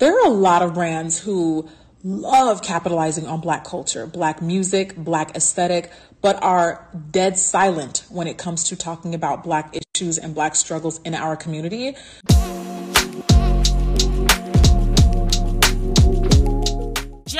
There 0.00 0.18
are 0.18 0.24
a 0.24 0.30
lot 0.30 0.62
of 0.62 0.72
brands 0.72 1.18
who 1.18 1.68
love 2.02 2.62
capitalizing 2.62 3.26
on 3.26 3.42
black 3.42 3.64
culture, 3.64 4.06
black 4.06 4.40
music, 4.40 4.96
black 4.96 5.36
aesthetic, 5.36 5.92
but 6.22 6.42
are 6.42 6.88
dead 7.10 7.38
silent 7.38 8.06
when 8.08 8.26
it 8.26 8.38
comes 8.38 8.64
to 8.70 8.76
talking 8.76 9.14
about 9.14 9.44
black 9.44 9.76
issues 9.94 10.16
and 10.16 10.34
black 10.34 10.56
struggles 10.56 11.02
in 11.02 11.14
our 11.14 11.36
community. 11.36 11.96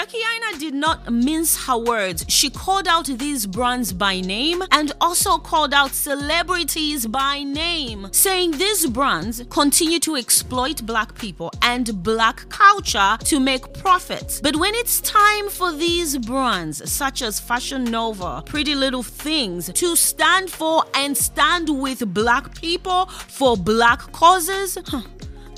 Jackie 0.00 0.16
Aina 0.16 0.58
did 0.58 0.72
not 0.72 1.12
mince 1.12 1.66
her 1.66 1.76
words. 1.76 2.24
She 2.26 2.48
called 2.48 2.88
out 2.88 3.04
these 3.04 3.46
brands 3.46 3.92
by 3.92 4.22
name 4.22 4.62
and 4.70 4.92
also 4.98 5.36
called 5.36 5.74
out 5.74 5.92
celebrities 5.92 7.06
by 7.06 7.42
name, 7.42 8.08
saying 8.10 8.52
these 8.52 8.86
brands 8.86 9.42
continue 9.50 10.00
to 10.00 10.16
exploit 10.16 10.86
black 10.86 11.14
people 11.16 11.50
and 11.60 12.02
black 12.02 12.48
culture 12.48 13.18
to 13.24 13.40
make 13.40 13.74
profits. 13.74 14.40
But 14.40 14.56
when 14.56 14.74
it's 14.74 15.02
time 15.02 15.50
for 15.50 15.70
these 15.70 16.16
brands, 16.16 16.90
such 16.90 17.20
as 17.20 17.38
Fashion 17.38 17.84
Nova, 17.84 18.42
Pretty 18.46 18.74
Little 18.74 19.02
Things, 19.02 19.70
to 19.70 19.96
stand 19.96 20.48
for 20.48 20.82
and 20.94 21.14
stand 21.14 21.68
with 21.68 22.14
black 22.14 22.54
people 22.54 23.04
for 23.04 23.54
black 23.54 24.00
causes, 24.12 24.78
huh, 24.86 25.02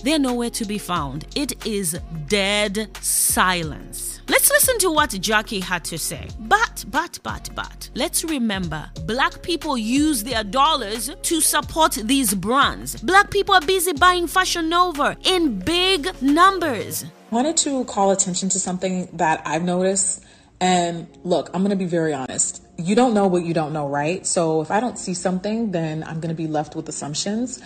they're 0.02 0.18
nowhere 0.18 0.50
to 0.50 0.64
be 0.64 0.78
found. 0.78 1.26
It 1.36 1.64
is 1.64 1.96
dead 2.26 2.88
silence. 3.00 4.11
Let's 4.28 4.50
listen 4.50 4.78
to 4.78 4.90
what 4.90 5.10
Jackie 5.10 5.60
had 5.60 5.84
to 5.84 5.98
say. 5.98 6.28
But, 6.38 6.84
but, 6.88 7.18
but, 7.22 7.50
but, 7.54 7.90
let's 7.94 8.24
remember 8.24 8.88
black 9.04 9.42
people 9.42 9.76
use 9.76 10.22
their 10.22 10.44
dollars 10.44 11.10
to 11.22 11.40
support 11.40 11.92
these 11.92 12.34
brands. 12.34 12.96
Black 13.02 13.30
people 13.30 13.54
are 13.54 13.60
busy 13.60 13.92
buying 13.92 14.26
Fashion 14.26 14.68
Nova 14.68 15.16
in 15.24 15.58
big 15.58 16.08
numbers. 16.22 17.04
I 17.04 17.34
wanted 17.34 17.56
to 17.58 17.84
call 17.84 18.10
attention 18.10 18.48
to 18.50 18.60
something 18.60 19.08
that 19.14 19.42
I've 19.44 19.64
noticed. 19.64 20.24
And 20.60 21.08
look, 21.24 21.50
I'm 21.52 21.62
going 21.62 21.70
to 21.70 21.76
be 21.76 21.86
very 21.86 22.14
honest. 22.14 22.62
You 22.78 22.94
don't 22.94 23.14
know 23.14 23.26
what 23.26 23.44
you 23.44 23.52
don't 23.52 23.72
know, 23.72 23.88
right? 23.88 24.24
So 24.24 24.60
if 24.60 24.70
I 24.70 24.78
don't 24.78 24.98
see 24.98 25.14
something, 25.14 25.72
then 25.72 26.04
I'm 26.04 26.20
going 26.20 26.28
to 26.28 26.40
be 26.40 26.46
left 26.46 26.76
with 26.76 26.88
assumptions. 26.88 27.60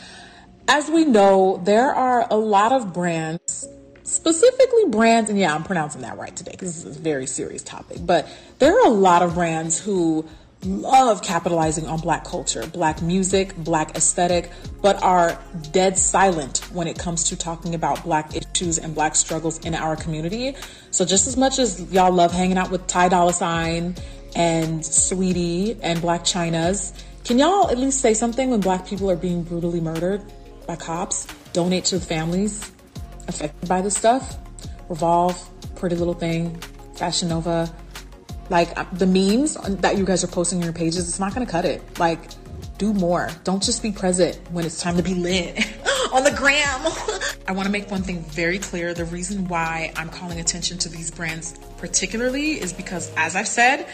As 0.68 0.88
we 0.88 1.04
know, 1.04 1.60
there 1.64 1.94
are 1.94 2.26
a 2.30 2.36
lot 2.36 2.72
of 2.72 2.94
brands 2.94 3.68
specifically 4.06 4.86
brands, 4.86 5.28
and 5.30 5.38
yeah, 5.38 5.54
I'm 5.54 5.64
pronouncing 5.64 6.02
that 6.02 6.16
right 6.16 6.34
today 6.34 6.52
because 6.52 6.74
this 6.74 6.84
is 6.84 6.96
a 6.96 7.00
very 7.00 7.26
serious 7.26 7.62
topic, 7.62 7.98
but 8.00 8.28
there 8.58 8.72
are 8.72 8.86
a 8.86 8.90
lot 8.90 9.22
of 9.22 9.34
brands 9.34 9.78
who 9.78 10.26
love 10.64 11.22
capitalizing 11.22 11.86
on 11.86 12.00
black 12.00 12.24
culture, 12.24 12.66
black 12.66 13.02
music, 13.02 13.54
black 13.56 13.96
aesthetic, 13.96 14.50
but 14.80 15.02
are 15.02 15.38
dead 15.72 15.98
silent 15.98 16.58
when 16.72 16.86
it 16.86 16.98
comes 16.98 17.24
to 17.24 17.36
talking 17.36 17.74
about 17.74 18.02
black 18.04 18.32
issues 18.34 18.78
and 18.78 18.94
black 18.94 19.14
struggles 19.14 19.58
in 19.66 19.74
our 19.74 19.96
community. 19.96 20.54
So 20.91 21.04
just 21.04 21.26
as 21.26 21.36
much 21.36 21.58
as 21.58 21.92
y'all 21.92 22.12
love 22.12 22.32
hanging 22.32 22.58
out 22.58 22.70
with 22.70 22.86
Ty 22.86 23.10
Dolla 23.10 23.32
Sign 23.32 23.96
and 24.34 24.80
Saweetie 24.80 25.78
and 25.82 26.00
Blac 26.00 26.20
Chynas, 26.20 26.98
can 27.24 27.38
y'all 27.38 27.68
at 27.70 27.78
least 27.78 28.00
say 28.00 28.14
something 28.14 28.50
when 28.50 28.60
black 28.60 28.86
people 28.86 29.10
are 29.10 29.16
being 29.16 29.42
brutally 29.42 29.80
murdered 29.80 30.22
by 30.66 30.76
cops? 30.76 31.26
Donate 31.52 31.84
to 31.86 31.98
the 31.98 32.06
families 32.06 32.72
affected 33.28 33.69
by 33.69 33.80
this 33.80 33.96
stuff. 33.96 34.38
Revolve, 34.88 35.50
Pretty 35.74 35.96
Little 35.96 36.14
Thing, 36.14 36.58
Fashion 36.94 37.28
Nova, 37.28 37.72
like 38.48 38.78
uh, 38.78 38.84
the 38.92 39.06
memes 39.06 39.55
that 39.80 39.96
you 39.96 40.05
guys 40.05 40.22
are 40.22 40.28
posting 40.28 40.58
on 40.58 40.64
your 40.64 40.72
pages, 40.72 41.08
it's 41.08 41.19
not 41.19 41.34
gonna 41.34 41.47
cut 41.47 41.64
it. 41.64 41.82
Like, 41.98 42.20
do 42.78 42.92
more. 42.92 43.30
Don't 43.44 43.62
just 43.62 43.82
be 43.82 43.91
present 43.91 44.38
when 44.50 44.64
it's 44.64 44.80
time 44.80 44.97
to 44.97 45.02
be 45.02 45.14
lit 45.14 45.56
on 46.12 46.24
the 46.24 46.32
gram. 46.32 46.80
I 47.48 47.52
wanna 47.52 47.70
make 47.70 47.91
one 47.91 48.02
thing 48.02 48.22
very 48.22 48.58
clear. 48.58 48.94
The 48.94 49.04
reason 49.04 49.48
why 49.48 49.92
I'm 49.97 50.08
calling 50.08 50.41
attention 50.41 50.78
to 50.78 50.88
these 50.88 51.10
brands 51.10 51.58
particularly 51.78 52.52
is 52.52 52.72
because, 52.72 53.12
as 53.16 53.36
I've 53.36 53.48
said, 53.48 53.88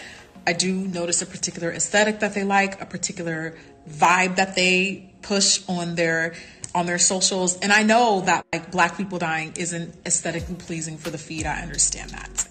I 0.47 0.53
do 0.53 0.75
notice 0.75 1.23
a 1.23 1.27
particular 1.27 1.71
aesthetic 1.71 2.21
that 2.21 2.35
they 2.35 2.45
like, 2.45 2.81
a 2.83 2.87
particular 2.87 3.55
vibe 3.89 4.37
that 4.37 4.57
they 4.57 5.13
push 5.23 5.63
on 5.69 5.95
their 5.95 6.35
on 6.75 6.87
their 6.87 6.99
socials. 6.99 7.59
And 7.59 7.73
I 7.73 7.83
know 7.83 8.23
that 8.23 8.47
like 8.53 8.71
black 8.71 8.97
people 8.97 9.19
dying 9.19 9.53
isn't 9.57 9.95
aesthetically 10.07 10.55
pleasing 10.57 10.99
for 10.99 11.11
the 11.11 11.19
feed. 11.19 11.47
I 11.47 11.61
understand 11.61 12.11
that. 12.11 12.49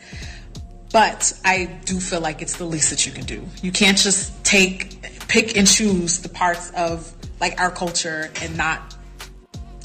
But 0.92 1.34
I 1.46 1.80
do 1.86 2.00
feel 2.00 2.20
like 2.20 2.42
it's 2.42 2.58
the 2.58 2.66
least 2.66 2.90
that 2.90 3.06
you 3.06 3.12
can 3.12 3.24
do. 3.24 3.46
You 3.62 3.72
can't 3.72 3.98
just 3.98 4.44
take, 4.44 5.02
pick 5.28 5.58
and 5.58 5.66
choose 5.66 6.20
the 6.20 6.30
parts 6.30 6.72
of 6.72 7.12
like 7.40 7.60
our 7.62 7.72
culture 7.72 8.30
and 8.42 8.58
not 8.58 8.96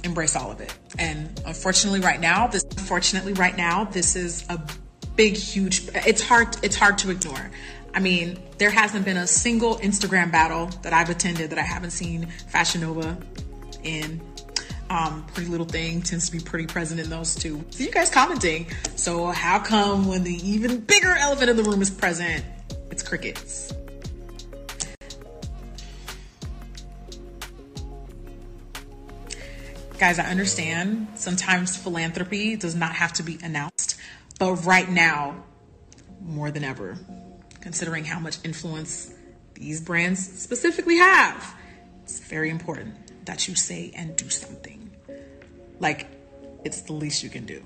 embrace 0.03 0.37
all 0.37 0.51
of 0.51 0.61
it. 0.61 0.75
And 0.99 1.41
unfortunately, 1.47 2.01
right 2.01 2.21
now, 2.21 2.47
this 2.49 2.65
unfortunately 2.65 3.35
right 3.35 3.57
now, 3.57 3.85
this 3.85 4.17
is 4.17 4.45
a 4.49 4.61
big, 5.15 5.35
huge. 5.35 5.89
It's 5.95 6.23
hard. 6.23 6.57
It's 6.63 6.77
hard 6.77 6.99
to 6.99 7.11
ignore. 7.11 7.51
I 7.95 8.01
mean, 8.01 8.39
there 8.59 8.71
hasn't 8.71 9.05
been 9.05 9.17
a 9.17 9.27
single 9.27 9.77
Instagram 9.79 10.31
battle 10.31 10.67
that 10.83 10.93
I've 10.93 11.09
attended 11.09 11.51
that 11.51 11.59
I 11.59 11.63
haven't 11.63 11.93
seen 11.93 12.27
Fashion 12.49 12.83
Nova 12.83 13.17
in. 13.87 14.21
Um, 14.91 15.25
Pretty 15.35 15.51
Little 15.51 15.67
Thing 15.67 16.03
tends 16.03 16.27
to 16.27 16.33
be 16.33 16.43
pretty 16.43 16.67
present 16.67 17.01
in 17.01 17.11
those 17.11 17.35
two. 17.35 17.65
See 17.71 17.85
you 17.85 17.91
guys 17.91 18.11
commenting. 18.11 18.67
So 18.95 19.27
how 19.27 19.59
come 19.59 20.07
when 20.07 20.23
the 20.23 20.35
even 20.49 20.81
bigger 20.81 21.15
elephant 21.15 21.51
in 21.51 21.57
the 21.57 21.65
room 21.65 21.83
is 21.83 21.91
present, 21.91 22.45
it's 22.91 23.03
crickets? 23.03 23.73
Guys, 29.99 30.19
I 30.19 30.27
understand 30.27 31.09
sometimes 31.15 31.77
philanthropy 31.77 32.55
does 32.55 32.75
not 32.75 32.93
have 32.93 33.15
to 33.15 33.23
be 33.23 33.39
announced, 33.43 33.99
but 34.39 34.53
right 34.67 34.89
now, 34.89 35.43
more 36.21 36.51
than 36.51 36.65
ever, 36.65 36.99
considering 37.63 38.05
how 38.05 38.21
much 38.21 38.37
influence 38.45 39.13
these 39.55 39.81
brands 39.81 40.21
specifically 40.21 40.99
have, 40.99 41.55
it's 42.03 42.21
very 42.21 42.51
important 42.51 42.95
that 43.27 43.47
you 43.47 43.55
say 43.55 43.93
and 43.95 44.17
do 44.17 44.29
something. 44.31 44.91
Like, 45.79 46.07
it's 46.65 46.83
the 46.83 46.95
least 46.95 47.23
you 47.23 47.31
can 47.31 47.45
do. 47.45 47.63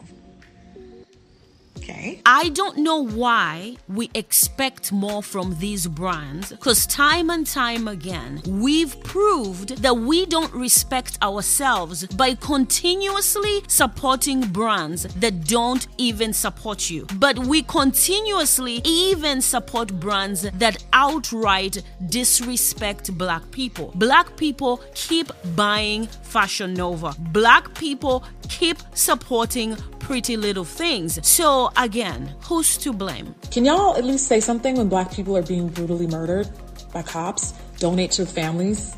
Okay. 2.01 2.23
I 2.25 2.49
don't 2.49 2.79
know 2.79 3.05
why 3.05 3.77
we 3.87 4.11
expect 4.15 4.91
more 4.91 5.23
from 5.23 5.59
these 5.59 5.87
brands 5.87 6.49
because 6.49 6.87
time 6.87 7.29
and 7.29 7.47
time 7.47 7.87
again, 7.89 8.41
we've 8.47 8.99
proved 9.05 9.83
that 9.83 9.95
we 9.95 10.25
don't 10.25 10.53
respect 10.55 11.19
ourselves 11.23 12.07
by 12.07 12.37
continuously 12.37 13.63
supporting 13.69 14.41
brands 14.49 15.03
that 15.17 15.45
don't 15.45 15.87
even 15.99 16.33
support 16.33 16.89
you. 16.89 17.07
But 17.17 17.39
we 17.39 17.63
continuously 17.63 18.81
even 18.85 19.43
support 19.43 19.93
brands 20.01 20.51
that 20.53 20.83
outright 20.95 21.83
disrespect 22.09 23.17
black 23.19 23.51
people. 23.51 23.93
Black 23.95 24.39
people 24.39 24.81
keep 24.95 25.31
buying 25.55 26.07
Fashion 26.07 26.73
Nova, 26.73 27.15
black 27.19 27.75
people 27.75 28.25
keep 28.49 28.79
supporting 28.95 29.77
pretty 30.11 30.37
little 30.37 30.65
things. 30.65 31.25
So, 31.25 31.71
again, 31.77 32.35
who's 32.41 32.77
to 32.79 32.93
blame? 32.93 33.33
Can 33.53 33.65
y'all 33.65 33.97
at 33.97 34.03
least 34.03 34.27
say 34.27 34.41
something 34.41 34.75
when 34.75 34.89
black 34.89 35.13
people 35.13 35.37
are 35.37 35.43
being 35.43 35.69
brutally 35.69 36.09
murdered 36.09 36.49
by 36.93 37.03
cops? 37.03 37.53
Donate 37.79 38.11
to 38.19 38.25
the 38.25 38.33
families 38.33 38.97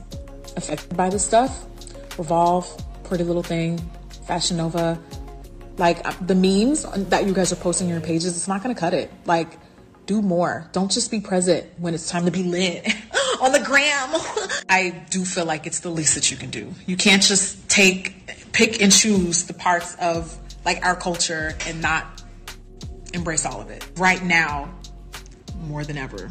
affected 0.56 0.96
by 0.96 1.10
this 1.10 1.22
stuff. 1.22 1.66
Revolve, 2.16 2.64
Pretty 3.04 3.24
Little 3.24 3.42
Thing, 3.42 3.78
Fashion 4.26 4.56
Nova. 4.56 4.98
Like 5.76 6.00
uh, 6.08 6.14
the 6.22 6.34
memes 6.34 6.84
that 7.10 7.26
you 7.26 7.34
guys 7.34 7.52
are 7.52 7.56
posting 7.56 7.88
on 7.88 7.92
your 7.92 8.00
pages, 8.00 8.34
it's 8.34 8.48
not 8.48 8.62
gonna 8.62 8.74
cut 8.74 8.94
it. 8.94 9.12
Like, 9.26 9.58
do 10.06 10.22
more. 10.22 10.66
Don't 10.72 10.90
just 10.90 11.10
be 11.10 11.20
present 11.20 11.66
when 11.76 11.92
it's 11.92 12.08
time 12.08 12.24
to 12.24 12.30
be 12.30 12.42
lit 12.42 12.86
on 13.42 13.52
the 13.52 13.60
gram. 13.60 14.08
I 14.70 15.04
do 15.10 15.26
feel 15.26 15.44
like 15.44 15.66
it's 15.66 15.80
the 15.80 15.90
least 15.90 16.14
that 16.14 16.30
you 16.30 16.38
can 16.38 16.48
do. 16.48 16.72
You 16.86 16.96
can't 16.96 17.22
just 17.22 17.68
take, 17.68 18.52
pick 18.52 18.80
and 18.80 18.90
choose 18.90 19.44
the 19.44 19.52
parts 19.52 19.94
of 19.96 20.38
like 20.64 20.84
our 20.84 20.96
culture 20.96 21.54
and 21.66 21.80
not 21.80 22.22
embrace 23.14 23.44
all 23.44 23.60
of 23.60 23.70
it. 23.70 23.86
Right 23.96 24.22
now, 24.22 24.72
more 25.62 25.84
than 25.84 25.98
ever, 25.98 26.30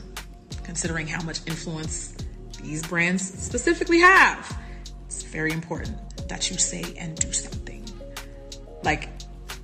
considering 0.64 1.08
how 1.08 1.22
much 1.24 1.40
influence 1.48 2.16
these 2.62 2.86
brands 2.86 3.22
specifically 3.22 4.00
have, 4.00 4.58
it's 5.06 5.24
very 5.24 5.52
important 5.52 5.98
that 6.28 6.50
you 6.50 6.58
say 6.58 6.94
and 6.98 7.18
do 7.18 7.32
something. 7.32 7.84
Like, 8.84 9.10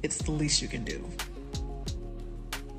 it's 0.04 0.18
the 0.20 0.32
least 0.32 0.62
you 0.62 0.68
can 0.68 0.84
do. 0.84 1.08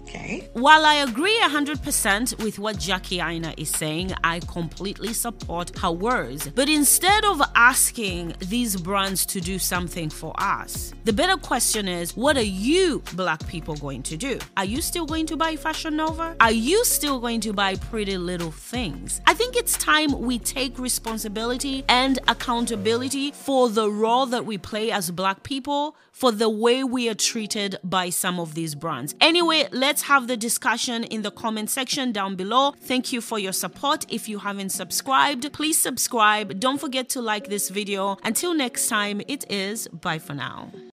Okay. 0.09 0.49
While 0.55 0.87
I 0.87 0.97
agree 0.97 1.39
100% 1.41 2.43
with 2.43 2.59
what 2.59 2.79
Jackie 2.79 3.21
Aina 3.21 3.53
is 3.59 3.69
saying, 3.69 4.13
I 4.25 4.41
completely 4.41 5.13
support 5.13 5.77
her 5.79 5.91
words. 5.91 6.49
But 6.49 6.69
instead 6.69 7.25
of 7.25 7.43
asking 7.55 8.35
these 8.39 8.77
brands 8.77 9.27
to 9.27 9.41
do 9.41 9.59
something 9.59 10.09
for 10.09 10.33
us, 10.39 10.95
the 11.05 11.13
better 11.13 11.37
question 11.37 11.89
is 11.89 12.17
what 12.17 12.37
are 12.37 12.43
you, 12.43 13.03
black 13.15 13.47
people, 13.47 13.77
going 13.77 14.03
to 14.05 14.17
do? 14.17 14.39
Are 14.57 14.65
you 14.65 14.81
still 14.81 15.05
going 15.05 15.27
to 15.27 15.37
buy 15.37 15.57
Fashion 15.57 15.97
Nova? 15.97 16.35
Are 16.41 16.53
you 16.53 16.85
still 16.85 17.21
going 17.21 17.41
to 17.43 17.53
buy 17.53 17.77
Pretty 17.77 18.17
Little 18.17 18.51
Things? 18.51 19.21
I 19.27 19.35
think 19.35 19.57
it's 19.57 19.77
time 19.77 20.21
we 20.21 20.39
take 20.39 20.79
responsibility 20.79 21.85
and 21.89 22.19
accountability 22.29 23.33
for 23.33 23.69
the 23.69 23.91
role 23.91 24.27
that 24.27 24.47
we 24.47 24.57
play 24.57 24.91
as 24.91 25.11
black 25.11 25.43
people, 25.43 25.97
for 26.13 26.33
the 26.33 26.49
way 26.49 26.83
we 26.83 27.09
are 27.09 27.15
treated 27.15 27.77
by 27.85 28.11
some 28.11 28.41
of 28.41 28.55
these 28.55 28.75
brands. 28.75 29.15
Anyway, 29.21 29.69
let's 29.99 30.07
have 30.07 30.29
the 30.29 30.37
discussion 30.37 31.03
in 31.03 31.23
the 31.23 31.31
comment 31.33 31.69
section 31.69 32.13
down 32.13 32.37
below. 32.37 32.73
Thank 32.83 33.13
you 33.13 33.21
for 33.21 33.37
your 33.37 33.53
support. 33.53 34.07
If 34.09 34.29
you 34.29 34.39
haven't 34.39 34.69
subscribed, 34.69 35.53
please 35.53 35.77
subscribe. 35.77 36.61
Don't 36.61 36.79
forget 36.79 37.09
to 37.11 37.21
like 37.21 37.49
this 37.49 37.69
video. 37.69 38.17
Until 38.23 38.55
next 38.55 38.87
time, 38.87 39.21
it 39.27 39.45
is 39.51 39.89
bye 39.89 40.21
for 40.21 40.35
now. 40.35 40.71